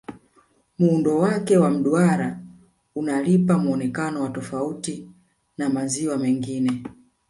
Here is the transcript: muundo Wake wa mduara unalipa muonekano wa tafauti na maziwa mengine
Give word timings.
muundo 0.79 1.17
Wake 1.17 1.57
wa 1.57 1.69
mduara 1.69 2.39
unalipa 2.95 3.57
muonekano 3.57 4.21
wa 4.21 4.29
tafauti 4.29 5.09
na 5.57 5.69
maziwa 5.69 6.17
mengine 6.17 6.83